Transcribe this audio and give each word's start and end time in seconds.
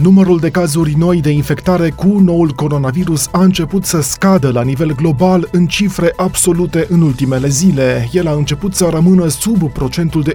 Numărul 0.00 0.38
de 0.38 0.50
cazuri 0.50 0.94
noi 0.98 1.20
de 1.20 1.30
infectare 1.30 1.90
cu 1.90 2.18
noul 2.18 2.50
coronavirus 2.50 3.28
a 3.32 3.42
început 3.42 3.84
să 3.84 4.00
scadă 4.00 4.50
la 4.50 4.62
nivel 4.62 4.94
global 4.94 5.48
în 5.50 5.66
cifre 5.66 6.12
absolute 6.16 6.86
în 6.88 7.00
ultimele 7.00 7.48
zile. 7.48 8.08
El 8.12 8.28
a 8.28 8.32
început 8.32 8.74
să 8.74 8.88
rămână 8.90 9.28
sub 9.28 9.72
procentul 9.72 10.22
de 10.22 10.32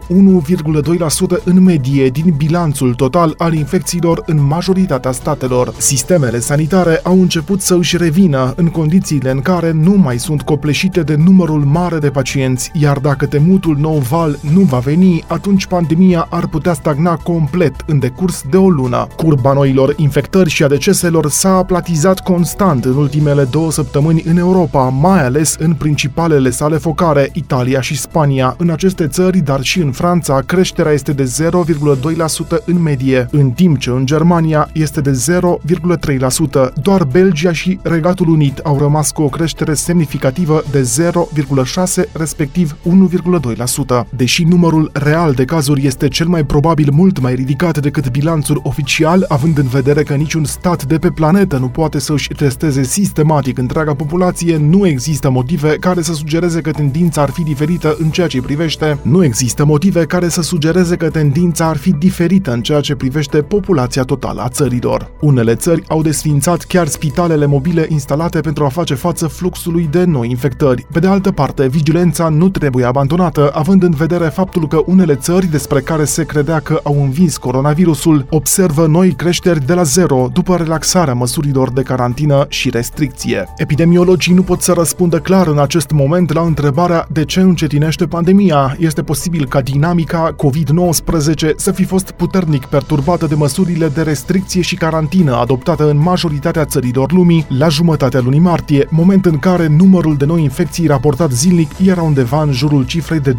1,2% 1.39 1.43
în 1.43 1.63
medie 1.63 2.09
din 2.09 2.33
bilanțul 2.37 2.93
total 2.93 3.33
al 3.37 3.53
infecțiilor 3.53 4.23
în 4.25 4.45
majoritatea 4.45 5.11
statelor. 5.11 5.73
Sistemele 5.77 6.39
sanitare 6.39 6.99
au 7.03 7.21
început 7.21 7.61
să 7.61 7.75
își 7.75 7.97
revină 7.97 8.53
în 8.55 8.67
condițiile 8.67 9.31
în 9.31 9.41
care 9.41 9.71
nu 9.71 9.93
mai 9.93 10.19
sunt 10.19 10.41
copleșite 10.41 11.01
de 11.01 11.15
numărul 11.15 11.63
mare 11.63 11.97
de 11.97 12.09
pacienți, 12.09 12.71
iar 12.73 12.99
dacă 12.99 13.25
temutul 13.25 13.77
nou 13.77 13.97
val 13.97 14.39
nu 14.53 14.61
va 14.61 14.79
veni, 14.79 15.23
atunci 15.27 15.65
pandemia 15.65 16.27
ar 16.29 16.47
putea 16.47 16.73
stagna 16.73 17.15
complet 17.15 17.75
în 17.85 17.99
decurs 17.99 18.43
de 18.49 18.57
o 18.57 18.69
lună. 18.69 19.07
Curba 19.15 19.45
Curba 19.47 19.65
noilor 19.65 19.93
infectări 19.97 20.49
și 20.49 20.63
a 20.63 20.67
deceselor 20.67 21.29
s-a 21.29 21.55
aplatizat 21.55 22.19
constant 22.19 22.85
în 22.85 22.95
ultimele 22.95 23.43
două 23.43 23.71
săptămâni 23.71 24.23
în 24.25 24.37
Europa, 24.37 24.83
mai 24.83 25.23
ales 25.23 25.55
în 25.59 25.73
principalele 25.73 26.49
sale 26.49 26.77
focare, 26.77 27.29
Italia 27.33 27.81
și 27.81 27.97
Spania. 27.97 28.55
În 28.57 28.69
aceste 28.69 29.07
țări, 29.07 29.37
dar 29.37 29.61
și 29.61 29.79
în 29.79 29.91
Franța, 29.91 30.41
creșterea 30.45 30.91
este 30.91 31.11
de 31.11 31.23
0,2% 31.23 32.63
în 32.65 32.81
medie, 32.81 33.27
în 33.31 33.49
timp 33.51 33.77
ce 33.77 33.89
în 33.89 34.05
Germania 34.05 34.69
este 34.73 35.01
de 35.01 35.11
0,3%. 35.11 36.73
Doar 36.81 37.03
Belgia 37.03 37.51
și 37.51 37.79
Regatul 37.81 38.29
Unit 38.29 38.57
au 38.57 38.77
rămas 38.77 39.11
cu 39.11 39.21
o 39.21 39.29
creștere 39.29 39.73
semnificativă 39.73 40.63
de 40.71 40.81
0,6, 40.81 42.11
respectiv 42.11 42.75
1,2%. 42.83 44.07
Deși 44.15 44.43
numărul 44.43 44.89
real 44.93 45.33
de 45.33 45.45
cazuri 45.45 45.85
este 45.85 46.07
cel 46.07 46.27
mai 46.27 46.43
probabil 46.43 46.89
mult 46.91 47.19
mai 47.19 47.35
ridicat 47.35 47.77
decât 47.77 48.09
bilanțul 48.09 48.59
oficial, 48.63 49.25
având 49.37 49.57
în 49.57 49.67
vedere 49.67 50.03
că 50.03 50.13
niciun 50.13 50.43
stat 50.43 50.85
de 50.85 50.97
pe 50.97 51.09
planetă 51.09 51.57
nu 51.57 51.67
poate 51.67 51.99
să 51.99 52.13
își 52.13 52.27
testeze 52.27 52.83
sistematic 52.83 53.57
întreaga 53.57 53.93
populație, 53.93 54.57
nu 54.57 54.87
există 54.87 55.29
motive 55.29 55.77
care 55.79 56.01
să 56.01 56.13
sugereze 56.13 56.61
că 56.61 56.71
tendința 56.71 57.21
ar 57.21 57.29
fi 57.29 57.43
diferită 57.43 57.95
în 57.99 58.09
ceea 58.09 58.27
ce 58.27 58.41
privește, 58.41 58.99
nu 59.01 59.23
există 59.23 59.65
motive 59.65 60.05
care 60.05 60.29
să 60.29 60.41
sugereze 60.41 60.95
că 60.95 61.09
tendința 61.09 61.65
ar 61.65 61.77
fi 61.77 61.91
diferită 61.91 62.51
în 62.51 62.61
ceea 62.61 62.79
ce 62.79 62.95
privește 62.95 63.41
populația 63.41 64.03
totală 64.03 64.41
a 64.41 64.49
țărilor. 64.49 65.11
Unele 65.21 65.55
țări 65.55 65.83
au 65.87 66.01
desfințat 66.01 66.63
chiar 66.63 66.87
spitalele 66.87 67.45
mobile 67.45 67.85
instalate 67.89 68.39
pentru 68.39 68.65
a 68.65 68.69
face 68.69 68.93
față 68.93 69.27
fluxului 69.27 69.87
de 69.91 70.03
noi 70.03 70.29
infectări. 70.29 70.85
Pe 70.91 70.99
de 70.99 71.07
altă 71.07 71.31
parte, 71.31 71.67
vigilența 71.67 72.29
nu 72.29 72.49
trebuie 72.49 72.85
abandonată, 72.85 73.51
având 73.53 73.83
în 73.83 73.91
vedere 73.91 74.25
faptul 74.25 74.67
că 74.67 74.81
unele 74.85 75.15
țări 75.15 75.45
despre 75.45 75.79
care 75.79 76.03
se 76.03 76.23
credea 76.23 76.59
că 76.59 76.79
au 76.83 77.01
învins 77.01 77.37
coronavirusul 77.37 78.25
observă 78.29 78.87
noi 78.87 79.09
creșteri 79.09 79.26
de 79.65 79.73
la 79.73 79.83
zero 79.83 80.27
după 80.33 80.55
relaxarea 80.55 81.13
măsurilor 81.13 81.71
de 81.71 81.81
carantină 81.81 82.45
și 82.49 82.69
restricție. 82.69 83.45
Epidemiologii 83.57 84.33
nu 84.33 84.41
pot 84.41 84.61
să 84.61 84.71
răspundă 84.71 85.19
clar 85.19 85.47
în 85.47 85.59
acest 85.59 85.91
moment 85.91 86.33
la 86.33 86.41
întrebarea 86.41 87.07
de 87.11 87.25
ce 87.25 87.39
încetinește 87.39 88.05
pandemia. 88.05 88.75
Este 88.79 89.03
posibil 89.03 89.45
ca 89.45 89.61
dinamica 89.61 90.35
COVID-19 90.35 91.55
să 91.55 91.71
fi 91.71 91.83
fost 91.83 92.11
puternic 92.11 92.65
perturbată 92.65 93.25
de 93.25 93.35
măsurile 93.35 93.87
de 93.87 94.01
restricție 94.01 94.61
și 94.61 94.75
carantină 94.75 95.35
adoptate 95.35 95.83
în 95.83 95.97
majoritatea 95.97 96.65
țărilor 96.65 97.11
lumii 97.11 97.45
la 97.57 97.67
jumătatea 97.67 98.19
lunii 98.19 98.39
martie, 98.39 98.87
moment 98.89 99.25
în 99.25 99.39
care 99.39 99.67
numărul 99.67 100.15
de 100.17 100.25
noi 100.25 100.41
infecții 100.41 100.87
raportat 100.87 101.31
zilnic 101.31 101.71
era 101.85 102.01
undeva 102.01 102.41
în 102.41 102.51
jurul 102.51 102.85
cifrei 102.85 103.19
de 103.19 103.33
20%. 103.33 103.35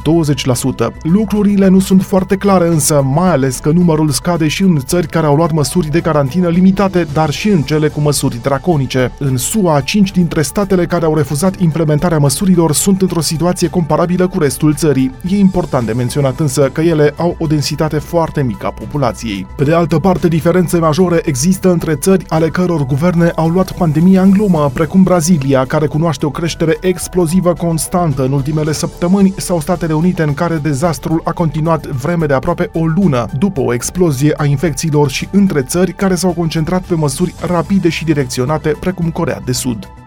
Lucrurile 1.03 1.69
nu 1.69 1.81
sunt 1.81 2.03
foarte 2.03 2.37
clare 2.37 2.69
însă, 2.69 3.03
mai 3.03 3.31
ales 3.31 3.59
că 3.59 3.71
numărul 3.71 4.09
scade 4.09 4.49
și 4.49 4.63
în 4.63 4.79
țări 4.79 5.07
care 5.07 5.27
au 5.27 5.37
luat 5.37 5.53
măsuri 5.53 5.78
măsuri 5.79 5.97
de 6.03 6.11
carantină 6.11 6.49
limitate, 6.49 7.07
dar 7.13 7.31
și 7.31 7.49
în 7.49 7.63
cele 7.63 7.89
cu 7.89 8.01
măsuri 8.01 8.43
draconice. 8.43 9.13
În 9.19 9.37
SUA, 9.37 9.81
5 9.81 10.11
dintre 10.11 10.43
statele 10.43 10.87
care 10.87 11.05
au 11.05 11.15
refuzat 11.15 11.61
implementarea 11.61 12.19
măsurilor 12.19 12.73
sunt 12.73 13.03
într-o 13.03 13.21
situație 13.21 13.69
comparabilă 13.69 14.29
cu 14.29 14.39
restul 14.39 14.75
țării. 14.75 15.15
E 15.31 15.37
important 15.37 15.87
de 15.87 15.93
menționat 15.93 16.41
însă 16.41 16.69
că 16.73 16.81
ele 16.81 17.15
au 17.17 17.37
o 17.39 17.47
densitate 17.47 17.99
foarte 17.99 18.43
mică 18.43 18.67
a 18.67 18.71
populației. 18.71 19.47
Pe 19.57 19.65
de 19.65 19.75
altă 19.75 19.99
parte, 19.99 20.29
diferențe 20.29 20.79
majore 20.79 21.21
există 21.25 21.71
între 21.71 21.95
țări 21.95 22.25
ale 22.29 22.49
căror 22.49 22.87
guverne 22.87 23.33
au 23.35 23.49
luat 23.49 23.73
pandemia 23.73 24.23
în 24.23 24.31
glumă, 24.31 24.71
precum 24.75 25.03
Brazilia, 25.03 25.65
care 25.65 25.87
cunoaște 25.87 26.27
o 26.27 26.31
creștere 26.31 26.77
explozivă 26.81 27.53
constantă 27.53 28.25
în 28.25 28.33
ultimele 28.33 28.73
săptămâni, 28.73 29.35
sau 29.37 29.61
Statele 29.61 29.93
Unite, 29.93 30.23
în 30.23 30.35
care 30.35 30.57
dezastrul 30.57 31.21
a 31.25 31.33
continuat 31.33 31.87
vreme 31.87 32.27
de 32.27 32.35
aproape 32.35 32.71
o 32.73 32.87
lună 32.87 33.27
după 33.39 33.61
o 33.61 33.73
explozie 33.75 34.35
a 34.37 34.45
infecțiilor 34.45 35.11
și 35.11 35.29
între 35.31 35.58
între 35.59 35.79
țări 35.79 35.93
care 35.93 36.15
s-au 36.15 36.33
concentrat 36.33 36.83
pe 36.83 36.95
măsuri 36.95 37.35
rapide 37.47 37.89
și 37.89 38.05
direcționate, 38.05 38.77
precum 38.81 39.11
Corea 39.11 39.41
de 39.45 39.53
Sud. 39.53 39.98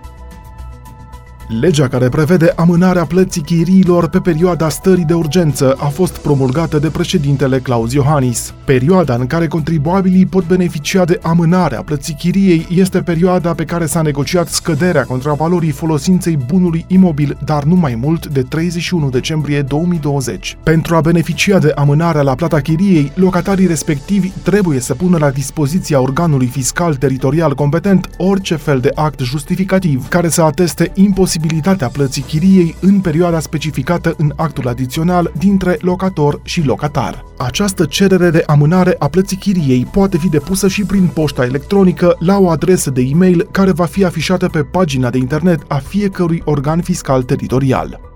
Legea 1.60 1.88
care 1.88 2.10
prevede 2.10 2.54
amânarea 2.56 3.06
plății 3.06 3.42
chiriilor 3.42 4.10
pe 4.10 4.20
perioada 4.20 4.70
stării 4.70 5.04
de 5.04 5.14
urgență 5.14 5.76
a 5.78 5.86
fost 5.86 6.18
promulgată 6.18 6.80
de 6.80 6.90
președintele 6.90 7.60
Claus 7.60 7.94
Iohannis. 7.94 8.54
Perioada 8.66 9.14
în 9.14 9.28
care 9.28 9.48
contribuabilii 9.48 10.26
pot 10.26 10.48
beneficia 10.48 11.06
de 11.06 11.20
amânarea 11.22 11.82
plății 11.82 12.14
chiriei 12.14 12.68
este 12.70 13.02
perioada 13.02 13.54
pe 13.54 13.64
care 13.64 13.86
s-a 13.86 14.02
negociat 14.02 14.48
scăderea 14.48 15.04
contravalorii 15.04 15.72
folosinței 15.72 16.38
bunului 16.46 16.86
imobil, 16.88 17.38
dar 17.46 17.64
nu 17.64 17.76
mai 17.76 17.96
mult 17.96 18.28
de 18.28 18.42
31 18.42 19.10
decembrie 19.10 19.62
2020. 19.62 20.58
Pentru 20.64 20.96
a 20.96 21.02
beneficia 21.02 21.60
de 21.60 21.72
amânarea 21.76 22.22
la 22.22 22.36
plata 22.36 22.60
chiriei, 22.60 23.12
locatarii 23.16 23.68
respectivi 23.68 24.32
trebuie 24.44 24.80
să 24.80 24.94
pună 24.94 25.18
la 25.18 25.30
dispoziția 25.30 26.02
organului 26.02 26.48
fiscal 26.48 26.96
teritorial 26.96 27.56
competent 27.56 28.10
orice 28.18 28.56
fel 28.56 28.80
de 28.80 28.92
act 28.96 29.20
justificativ 29.20 30.08
care 30.08 30.30
să 30.30 30.42
ateste 30.42 30.92
imposibilitatea 30.94 31.40
posibilitatea 31.42 31.88
plății 31.88 32.22
chiriei 32.22 32.76
în 32.82 33.00
perioada 33.00 33.40
specificată 33.40 34.14
în 34.18 34.34
actul 34.36 34.68
adițional 34.68 35.32
dintre 35.38 35.78
locator 35.80 36.40
și 36.44 36.66
locatar. 36.66 37.26
Această 37.38 37.86
cerere 37.86 38.30
de 38.30 38.44
amânare 38.46 38.96
a 39.00 39.08
plății 39.08 39.38
chiriei 39.38 39.88
poate 39.92 40.18
fi 40.18 40.30
depusă 40.30 40.68
și 40.68 40.84
prin 40.84 41.08
poșta 41.14 41.46
electronică 41.46 42.16
la 42.20 42.38
o 42.38 42.50
adresă 42.50 42.90
de 42.90 43.02
e-mail 43.02 43.48
care 43.52 43.72
va 43.72 43.86
fi 43.86 44.06
afișată 44.06 44.48
pe 44.48 44.64
pagina 44.64 45.10
de 45.10 45.18
internet 45.18 45.62
a 45.68 45.78
fiecărui 45.78 46.42
organ 46.46 46.82
fiscal 46.82 47.24
teritorial. 47.24 48.11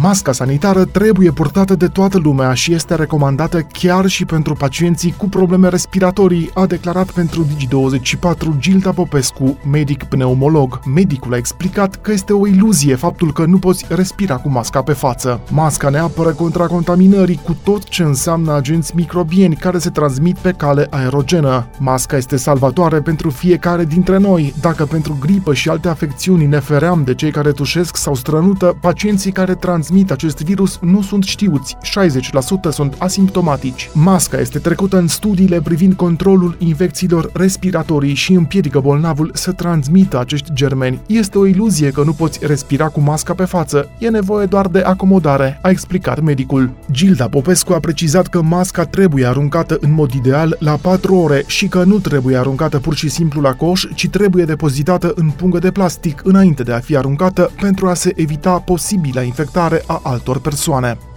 Masca 0.00 0.32
sanitară 0.32 0.84
trebuie 0.84 1.30
purtată 1.30 1.74
de 1.74 1.86
toată 1.86 2.18
lumea 2.18 2.54
și 2.54 2.72
este 2.72 2.94
recomandată 2.94 3.60
chiar 3.60 4.06
și 4.06 4.24
pentru 4.24 4.54
pacienții 4.54 5.14
cu 5.16 5.28
probleme 5.28 5.68
respiratorii, 5.68 6.50
a 6.54 6.66
declarat 6.66 7.10
pentru 7.10 7.46
Digi24 7.46 8.58
Gilda 8.58 8.90
Popescu, 8.90 9.58
medic 9.70 10.04
pneumolog. 10.04 10.80
Medicul 10.94 11.32
a 11.32 11.36
explicat 11.36 12.00
că 12.00 12.12
este 12.12 12.32
o 12.32 12.46
iluzie 12.46 12.94
faptul 12.94 13.32
că 13.32 13.44
nu 13.44 13.58
poți 13.58 13.84
respira 13.88 14.36
cu 14.36 14.48
masca 14.48 14.82
pe 14.82 14.92
față. 14.92 15.40
Masca 15.50 15.88
ne 15.88 15.98
apără 15.98 16.30
contra 16.30 16.66
contaminării 16.66 17.40
cu 17.42 17.56
tot 17.62 17.84
ce 17.84 18.02
înseamnă 18.02 18.54
agenți 18.54 18.96
microbieni 18.96 19.56
care 19.56 19.78
se 19.78 19.90
transmit 19.90 20.38
pe 20.38 20.52
cale 20.52 20.86
aerogenă. 20.90 21.66
Masca 21.78 22.16
este 22.16 22.36
salvatoare 22.36 23.00
pentru 23.00 23.30
fiecare 23.30 23.84
dintre 23.84 24.18
noi. 24.18 24.54
Dacă 24.60 24.84
pentru 24.84 25.16
gripă 25.20 25.54
și 25.54 25.68
alte 25.68 25.88
afecțiuni 25.88 26.46
ne 26.46 26.58
feream 26.58 27.02
de 27.04 27.14
cei 27.14 27.30
care 27.30 27.52
tușesc 27.52 27.96
sau 27.96 28.14
strănută, 28.14 28.76
pacienții 28.80 29.32
care 29.32 29.54
trans 29.54 29.81
transmit 29.82 30.10
acest 30.10 30.42
virus 30.42 30.78
nu 30.80 31.02
sunt 31.02 31.24
știuți, 31.24 31.76
60% 31.76 32.70
sunt 32.70 32.94
asimptomatici. 32.98 33.90
Masca 33.92 34.38
este 34.38 34.58
trecută 34.58 34.96
în 34.96 35.08
studiile 35.08 35.60
privind 35.60 35.94
controlul 35.94 36.56
infecțiilor 36.58 37.30
respiratorii 37.32 38.14
și 38.14 38.32
împiedică 38.32 38.80
bolnavul 38.80 39.30
să 39.34 39.52
transmită 39.52 40.18
acești 40.18 40.52
germeni. 40.52 41.00
Este 41.06 41.38
o 41.38 41.46
iluzie 41.46 41.90
că 41.90 42.02
nu 42.04 42.12
poți 42.12 42.38
respira 42.46 42.88
cu 42.88 43.00
masca 43.00 43.34
pe 43.34 43.44
față, 43.44 43.88
e 43.98 44.08
nevoie 44.08 44.46
doar 44.46 44.66
de 44.66 44.78
acomodare, 44.78 45.58
a 45.62 45.68
explicat 45.68 46.20
medicul. 46.20 46.70
Gilda 46.90 47.28
Popescu 47.28 47.72
a 47.72 47.78
precizat 47.78 48.26
că 48.26 48.42
masca 48.42 48.84
trebuie 48.84 49.26
aruncată 49.26 49.78
în 49.80 49.92
mod 49.92 50.12
ideal 50.12 50.56
la 50.58 50.76
4 50.76 51.14
ore 51.14 51.42
și 51.46 51.66
că 51.68 51.84
nu 51.84 51.98
trebuie 51.98 52.36
aruncată 52.36 52.78
pur 52.78 52.94
și 52.94 53.08
simplu 53.08 53.40
la 53.40 53.52
coș, 53.52 53.84
ci 53.94 54.08
trebuie 54.08 54.44
depozitată 54.44 55.12
în 55.14 55.30
pungă 55.30 55.58
de 55.58 55.70
plastic 55.70 56.20
înainte 56.24 56.62
de 56.62 56.72
a 56.72 56.78
fi 56.78 56.96
aruncată 56.96 57.50
pentru 57.60 57.86
a 57.86 57.94
se 57.94 58.12
evita 58.16 58.58
posibila 58.58 59.22
infectare 59.22 59.71
a 59.86 60.00
altor 60.04 60.40
persoane. 60.40 61.11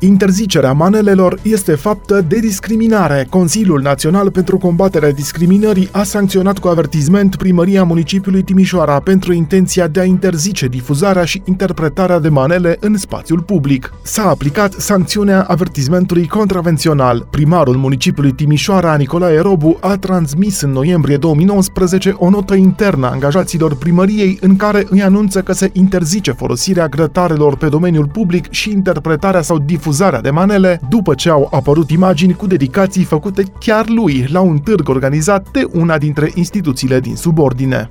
Interzicerea 0.00 0.72
manelelor 0.72 1.38
este 1.42 1.74
faptă 1.74 2.20
de 2.28 2.38
discriminare. 2.38 3.26
Consiliul 3.30 3.80
Național 3.80 4.30
pentru 4.30 4.58
Combaterea 4.58 5.12
Discriminării 5.12 5.88
a 5.92 6.02
sancționat 6.02 6.58
cu 6.58 6.68
avertizment 6.68 7.36
primăria 7.36 7.84
municipiului 7.84 8.42
Timișoara 8.42 9.00
pentru 9.00 9.32
intenția 9.32 9.86
de 9.86 10.00
a 10.00 10.04
interzice 10.04 10.66
difuzarea 10.66 11.24
și 11.24 11.42
interpretarea 11.44 12.18
de 12.18 12.28
manele 12.28 12.76
în 12.80 12.96
spațiul 12.96 13.40
public. 13.40 13.92
S-a 14.02 14.28
aplicat 14.28 14.72
sancțiunea 14.72 15.42
avertizmentului 15.42 16.26
contravențional. 16.26 17.26
Primarul 17.30 17.76
municipiului 17.76 18.32
Timișoara, 18.32 18.96
Nicolae 18.96 19.40
Robu, 19.40 19.78
a 19.80 19.96
transmis 19.96 20.60
în 20.60 20.70
noiembrie 20.70 21.16
2019 21.16 22.14
o 22.18 22.30
notă 22.30 22.54
internă 22.54 23.06
a 23.06 23.10
angajaților 23.10 23.76
primăriei 23.76 24.38
în 24.40 24.56
care 24.56 24.86
îi 24.88 25.02
anunță 25.02 25.42
că 25.42 25.52
se 25.52 25.70
interzice 25.72 26.32
folosirea 26.32 26.88
grătarelor 26.88 27.56
pe 27.56 27.68
domeniul 27.68 28.06
public 28.06 28.50
și 28.50 28.70
interpretarea 28.70 29.42
sau 29.42 29.58
difuzarea 29.58 29.86
difuzarea 29.88 30.20
de 30.20 30.30
manele 30.30 30.80
după 30.88 31.14
ce 31.14 31.30
au 31.30 31.48
apărut 31.52 31.90
imagini 31.90 32.32
cu 32.32 32.46
dedicații 32.46 33.04
făcute 33.04 33.42
chiar 33.60 33.88
lui 33.88 34.26
la 34.30 34.40
un 34.40 34.58
târg 34.58 34.88
organizat 34.88 35.48
de 35.52 35.68
una 35.72 35.98
dintre 35.98 36.30
instituțiile 36.34 37.00
din 37.00 37.16
subordine. 37.16 37.88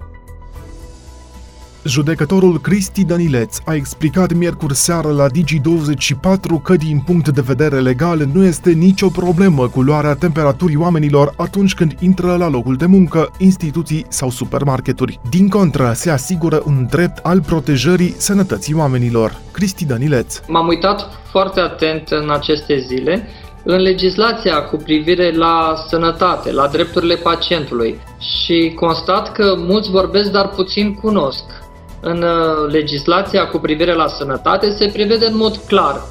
Judecătorul 1.87 2.59
Cristi 2.59 3.05
Danileț 3.05 3.57
a 3.65 3.73
explicat 3.73 4.33
miercuri 4.33 4.75
seară 4.75 5.11
la 5.11 5.25
Digi24 5.27 6.61
că 6.63 6.75
din 6.75 6.99
punct 7.05 7.29
de 7.29 7.41
vedere 7.41 7.79
legal 7.79 8.29
nu 8.33 8.45
este 8.45 8.71
nicio 8.71 9.07
problemă 9.07 9.67
cu 9.67 9.81
luarea 9.81 10.15
temperaturii 10.15 10.75
oamenilor 10.75 11.33
atunci 11.37 11.73
când 11.73 11.95
intră 11.99 12.35
la 12.35 12.49
locul 12.49 12.75
de 12.75 12.85
muncă, 12.85 13.31
instituții 13.37 14.05
sau 14.09 14.29
supermarketuri. 14.29 15.19
Din 15.29 15.49
contră, 15.49 15.91
se 15.95 16.09
asigură 16.11 16.61
un 16.65 16.87
drept 16.89 17.17
al 17.25 17.41
protejării 17.41 18.15
sănătății 18.17 18.73
oamenilor. 18.73 19.41
Cristi 19.51 19.85
Danileț. 19.85 20.39
M-am 20.47 20.67
uitat 20.67 21.09
foarte 21.31 21.59
atent 21.59 22.09
în 22.09 22.29
aceste 22.29 22.77
zile 22.87 23.27
în 23.63 23.81
legislația 23.81 24.63
cu 24.63 24.77
privire 24.77 25.31
la 25.35 25.75
sănătate, 25.87 26.51
la 26.51 26.67
drepturile 26.67 27.15
pacientului 27.15 27.99
și 28.19 28.71
constat 28.75 29.31
că 29.31 29.55
mulți 29.57 29.89
vorbesc, 29.89 30.31
dar 30.31 30.49
puțin 30.49 30.93
cunosc 30.93 31.43
în 32.01 32.21
uh, 32.23 32.71
legislația 32.71 33.47
cu 33.47 33.57
privire 33.57 33.93
la 33.93 34.07
sănătate 34.07 34.69
se 34.69 34.89
prevede 34.93 35.25
în 35.25 35.35
mod 35.35 35.57
clar 35.57 36.01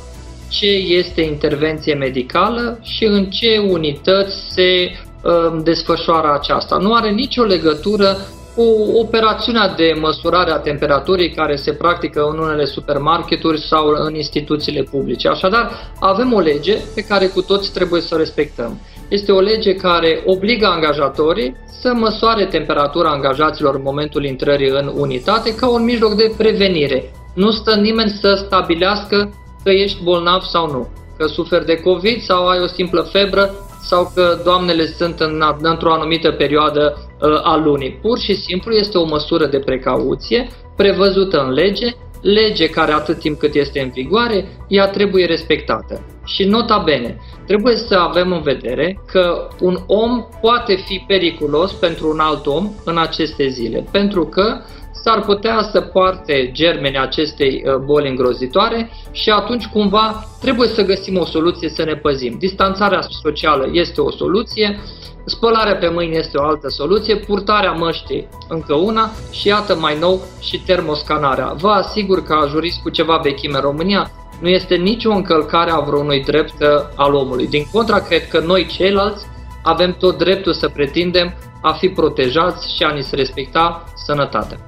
ce 0.48 0.66
este 0.70 1.20
intervenție 1.20 1.94
medicală 1.94 2.78
și 2.82 3.04
în 3.04 3.30
ce 3.30 3.58
unități 3.68 4.34
se 4.50 4.90
uh, 5.22 5.60
desfășoară 5.62 6.32
aceasta. 6.32 6.76
Nu 6.76 6.94
are 6.94 7.10
nicio 7.10 7.42
legătură 7.42 8.16
cu 8.54 8.62
operațiunea 8.98 9.68
de 9.68 9.96
măsurare 10.00 10.50
a 10.50 10.58
temperaturii 10.58 11.30
care 11.30 11.56
se 11.56 11.72
practică 11.72 12.28
în 12.32 12.38
unele 12.38 12.64
supermarketuri 12.64 13.60
sau 13.60 13.86
în 13.86 14.14
instituțiile 14.14 14.82
publice. 14.82 15.28
Așadar, 15.28 15.92
avem 16.00 16.32
o 16.32 16.40
lege 16.40 16.76
pe 16.94 17.00
care 17.00 17.26
cu 17.26 17.42
toți 17.42 17.72
trebuie 17.72 18.00
să 18.00 18.14
o 18.14 18.18
respectăm. 18.18 18.80
Este 19.08 19.32
o 19.32 19.40
lege 19.40 19.74
care 19.74 20.22
obligă 20.24 20.66
angajatorii 20.66 21.56
să 21.80 21.92
măsoare 21.94 22.44
temperatura 22.44 23.08
angajaților 23.08 23.74
în 23.74 23.82
momentul 23.84 24.24
intrării 24.24 24.68
în 24.68 24.92
unitate 24.94 25.54
ca 25.54 25.68
un 25.68 25.84
mijloc 25.84 26.14
de 26.14 26.32
prevenire. 26.36 27.10
Nu 27.34 27.50
stă 27.50 27.74
nimeni 27.74 28.10
să 28.20 28.42
stabilească 28.46 29.34
că 29.64 29.70
ești 29.70 30.02
bolnav 30.02 30.42
sau 30.42 30.70
nu, 30.70 30.88
că 31.18 31.26
suferi 31.26 31.64
de 31.64 31.80
COVID 31.80 32.20
sau 32.20 32.48
ai 32.48 32.60
o 32.60 32.66
simplă 32.66 33.00
febră 33.00 33.54
sau 33.82 34.12
că 34.14 34.40
doamnele 34.44 34.86
sunt 34.86 35.20
în, 35.20 35.42
într-o 35.60 35.92
anumită 35.92 36.30
perioadă 36.30 36.96
uh, 37.20 37.40
a 37.42 37.56
lunii. 37.64 37.98
Pur 38.02 38.18
și 38.18 38.34
simplu 38.34 38.72
este 38.72 38.98
o 38.98 39.04
măsură 39.04 39.46
de 39.46 39.58
precauție 39.58 40.48
prevăzută 40.76 41.42
în 41.42 41.52
lege, 41.52 41.86
lege 42.22 42.68
care 42.68 42.92
atât 42.92 43.18
timp 43.18 43.38
cât 43.38 43.54
este 43.54 43.80
în 43.80 43.90
vigoare, 43.90 44.48
ea 44.68 44.88
trebuie 44.88 45.26
respectată. 45.26 46.15
Și 46.26 46.44
nota 46.44 46.78
bene, 46.78 47.18
trebuie 47.46 47.76
să 47.76 47.94
avem 47.94 48.32
în 48.32 48.42
vedere 48.42 49.00
că 49.06 49.48
un 49.60 49.78
om 49.86 50.26
poate 50.40 50.74
fi 50.74 51.04
periculos 51.06 51.72
pentru 51.72 52.08
un 52.10 52.18
alt 52.18 52.46
om 52.46 52.70
în 52.84 52.98
aceste 52.98 53.48
zile, 53.48 53.86
pentru 53.90 54.24
că 54.26 54.60
s-ar 55.06 55.20
putea 55.20 55.68
să 55.72 55.80
poarte 55.80 56.50
germeni 56.52 56.98
acestei 56.98 57.62
uh, 57.66 57.74
boli 57.76 58.08
îngrozitoare 58.08 58.90
și 59.10 59.30
atunci 59.30 59.66
cumva 59.66 60.24
trebuie 60.40 60.68
să 60.68 60.82
găsim 60.84 61.18
o 61.18 61.24
soluție 61.24 61.68
să 61.68 61.84
ne 61.84 61.94
păzim. 61.94 62.36
Distanțarea 62.38 63.00
socială 63.22 63.68
este 63.72 64.00
o 64.00 64.10
soluție, 64.10 64.78
spălarea 65.24 65.76
pe 65.76 65.88
mâini 65.88 66.16
este 66.16 66.38
o 66.38 66.44
altă 66.44 66.68
soluție, 66.68 67.16
purtarea 67.16 67.72
măștii 67.72 68.28
încă 68.48 68.74
una 68.74 69.10
și 69.30 69.48
iată 69.48 69.76
mai 69.76 69.98
nou 69.98 70.20
și 70.40 70.62
termoscanarea. 70.66 71.54
Vă 71.56 71.68
asigur 71.68 72.22
că 72.22 72.46
jurist 72.48 72.80
cu 72.82 72.90
ceva 72.90 73.16
vechime 73.22 73.56
în 73.56 73.62
România 73.62 74.10
nu 74.40 74.48
este 74.48 74.74
nicio 74.74 75.10
încălcare 75.10 75.70
a 75.70 75.78
vreunui 75.78 76.22
drept 76.22 76.60
uh, 76.60 76.68
al 76.94 77.14
omului. 77.14 77.46
Din 77.46 77.66
contra, 77.72 78.00
cred 78.00 78.28
că 78.28 78.40
noi 78.40 78.66
ceilalți 78.66 79.26
avem 79.62 79.96
tot 79.98 80.18
dreptul 80.18 80.52
să 80.52 80.68
pretindem 80.68 81.34
a 81.62 81.72
fi 81.72 81.88
protejați 81.88 82.74
și 82.76 82.82
a 82.82 82.92
ni 82.92 83.02
se 83.02 83.16
respecta 83.16 83.84
sănătatea. 83.94 84.58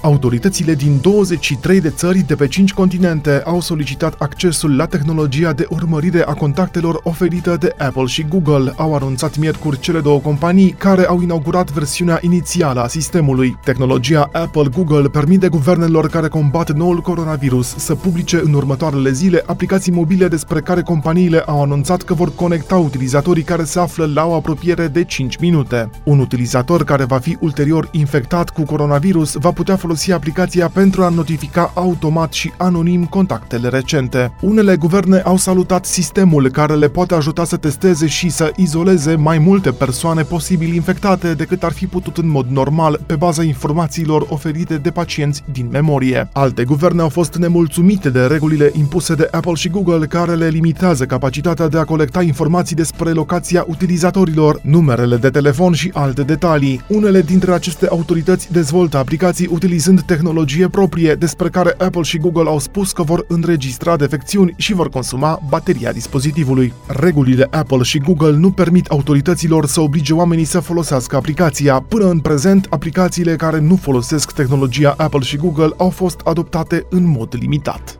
Autoritățile 0.00 0.74
din 0.74 0.98
23 1.00 1.80
de 1.80 1.90
țări 1.90 2.18
de 2.18 2.34
pe 2.34 2.46
5 2.46 2.72
continente 2.72 3.42
au 3.44 3.60
solicitat 3.60 4.14
accesul 4.18 4.76
la 4.76 4.86
tehnologia 4.86 5.52
de 5.52 5.66
urmărire 5.70 6.22
a 6.26 6.32
contactelor 6.32 7.00
oferită 7.02 7.56
de 7.60 7.74
Apple 7.78 8.04
și 8.04 8.26
Google, 8.28 8.72
au 8.76 8.94
anunțat 8.94 9.36
miercuri 9.36 9.78
cele 9.78 10.00
două 10.00 10.18
companii 10.18 10.70
care 10.70 11.06
au 11.06 11.22
inaugurat 11.22 11.70
versiunea 11.70 12.18
inițială 12.20 12.82
a 12.82 12.86
sistemului. 12.86 13.56
Tehnologia 13.64 14.28
Apple-Google 14.32 15.08
permite 15.08 15.48
guvernelor 15.48 16.08
care 16.08 16.28
combat 16.28 16.72
noul 16.72 17.00
coronavirus 17.00 17.74
să 17.76 17.94
publice 17.94 18.40
în 18.44 18.52
următoarele 18.52 19.10
zile 19.10 19.42
aplicații 19.46 19.92
mobile 19.92 20.28
despre 20.28 20.60
care 20.60 20.82
companiile 20.82 21.38
au 21.38 21.62
anunțat 21.62 22.02
că 22.02 22.14
vor 22.14 22.34
conecta 22.34 22.76
utilizatorii 22.76 23.42
care 23.42 23.64
se 23.64 23.80
află 23.80 24.10
la 24.14 24.26
o 24.26 24.34
apropiere 24.34 24.86
de 24.86 25.04
5 25.04 25.36
minute. 25.36 25.90
Un 26.04 26.18
utilizator 26.18 26.84
care 26.84 27.04
va 27.04 27.18
fi 27.18 27.36
ulterior 27.40 27.88
infectat 27.92 28.50
cu 28.50 28.62
coronavirus 28.62 29.34
va 29.34 29.50
putea 29.50 29.76
folosi 29.88 30.12
aplicația 30.12 30.68
pentru 30.68 31.02
a 31.02 31.08
notifica 31.08 31.70
automat 31.74 32.32
și 32.32 32.52
anonim 32.56 33.04
contactele 33.04 33.68
recente. 33.68 34.32
Unele 34.40 34.76
guverne 34.76 35.20
au 35.20 35.36
salutat 35.36 35.84
sistemul 35.84 36.50
care 36.50 36.74
le 36.74 36.88
poate 36.88 37.14
ajuta 37.14 37.44
să 37.44 37.56
testeze 37.56 38.06
și 38.06 38.28
să 38.28 38.52
izoleze 38.56 39.14
mai 39.14 39.38
multe 39.38 39.70
persoane 39.70 40.22
posibil 40.22 40.74
infectate 40.74 41.34
decât 41.34 41.62
ar 41.62 41.72
fi 41.72 41.86
putut 41.86 42.16
în 42.16 42.28
mod 42.28 42.46
normal 42.50 43.00
pe 43.06 43.14
baza 43.14 43.42
informațiilor 43.42 44.26
oferite 44.28 44.76
de 44.76 44.90
pacienți 44.90 45.42
din 45.52 45.68
memorie. 45.70 46.28
Alte 46.32 46.64
guverne 46.64 47.02
au 47.02 47.08
fost 47.08 47.34
nemulțumite 47.36 48.10
de 48.10 48.20
regulile 48.20 48.70
impuse 48.78 49.14
de 49.14 49.28
Apple 49.30 49.54
și 49.54 49.68
Google 49.68 50.06
care 50.06 50.34
le 50.34 50.48
limitează 50.48 51.04
capacitatea 51.04 51.68
de 51.68 51.78
a 51.78 51.84
colecta 51.84 52.22
informații 52.22 52.76
despre 52.76 53.10
locația 53.10 53.64
utilizatorilor, 53.68 54.60
numerele 54.62 55.16
de 55.16 55.30
telefon 55.30 55.72
și 55.72 55.90
alte 55.94 56.22
detalii. 56.22 56.82
Unele 56.88 57.22
dintre 57.22 57.52
aceste 57.52 57.86
autorități 57.86 58.52
dezvoltă 58.52 58.96
aplicații 58.96 59.48
utilizate 59.50 59.76
utilizând 59.78 60.06
tehnologie 60.06 60.68
proprie 60.68 61.14
despre 61.14 61.48
care 61.48 61.74
Apple 61.78 62.02
și 62.02 62.18
Google 62.18 62.48
au 62.48 62.58
spus 62.58 62.92
că 62.92 63.02
vor 63.02 63.24
înregistra 63.28 63.96
defecțiuni 63.96 64.54
și 64.56 64.72
vor 64.72 64.88
consuma 64.88 65.40
bateria 65.48 65.92
dispozitivului. 65.92 66.72
Regulile 66.86 67.48
Apple 67.50 67.82
și 67.82 67.98
Google 67.98 68.36
nu 68.36 68.50
permit 68.50 68.86
autorităților 68.86 69.66
să 69.66 69.80
oblige 69.80 70.12
oamenii 70.12 70.44
să 70.44 70.60
folosească 70.60 71.16
aplicația. 71.16 71.80
Până 71.80 72.10
în 72.10 72.18
prezent, 72.18 72.66
aplicațiile 72.70 73.36
care 73.36 73.60
nu 73.60 73.76
folosesc 73.76 74.32
tehnologia 74.32 74.94
Apple 74.96 75.20
și 75.20 75.36
Google 75.36 75.70
au 75.76 75.90
fost 75.90 76.20
adoptate 76.24 76.86
în 76.90 77.04
mod 77.04 77.34
limitat. 77.40 77.98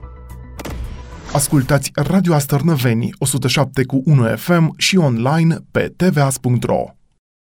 Ascultați 1.33 1.91
Radio 1.95 2.35
Astărnăveni 2.35 3.11
107 3.19 3.85
cu 3.85 4.03
1 4.05 4.37
FM 4.37 4.75
și 4.77 4.97
online 4.97 5.57
pe 5.71 5.93
tvas.ro. 5.97 6.98